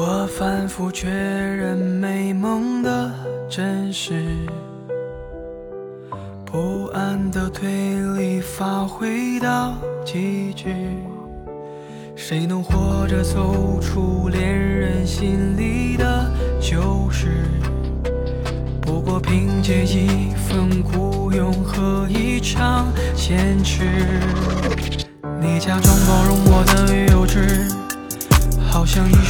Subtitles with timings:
[0.00, 3.10] 我反复确认美梦的
[3.50, 4.24] 真实，
[6.44, 7.68] 不安的推
[8.16, 10.66] 理发挥到极致。
[12.14, 16.30] 谁能活着走出恋人心里的
[16.60, 17.42] 旧事？
[18.80, 22.86] 不过凭借一份孤勇和一场
[23.16, 23.82] 坚持。
[25.40, 26.86] 你假装包容我的，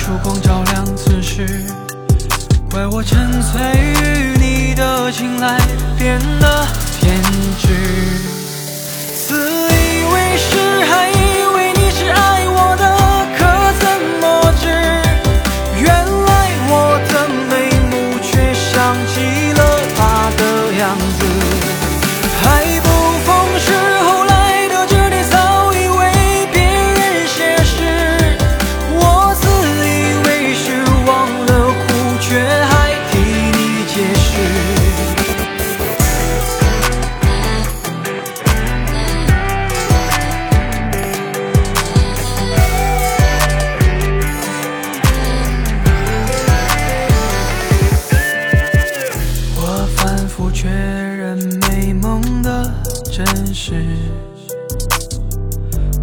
[0.08, 1.66] 烛光照亮此时。
[2.70, 3.60] 怪我沉醉
[4.02, 5.60] 于你的青睐，
[5.98, 6.57] 变得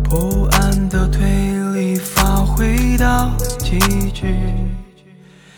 [0.04, 1.26] 不安的推
[1.74, 3.80] 理发挥到极
[4.12, 4.36] 致。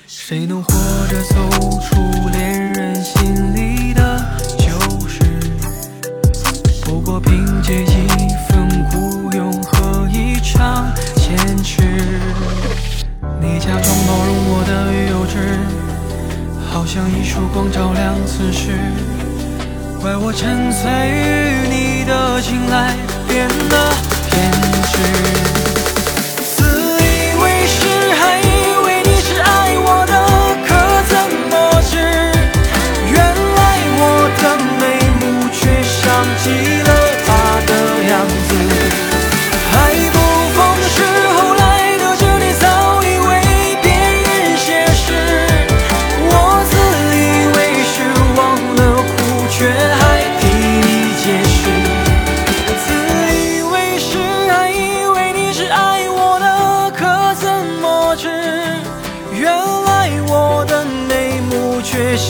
[0.06, 0.74] 谁能活
[1.08, 1.36] 着走
[1.82, 1.96] 出
[2.32, 4.20] 恋人心里的
[4.58, 4.70] 旧
[5.08, 5.22] 事？
[6.84, 11.82] 不过凭借一份孤勇和一场坚持。
[13.42, 14.72] 你假装包容我的
[15.12, 15.36] 幼稚。
[16.70, 18.72] 好像一束光照亮此时，
[20.00, 21.27] 怪我沉醉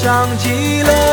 [0.10, 1.07] 原来我